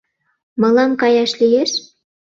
[0.61, 1.71] —Мылам каяш лиеш?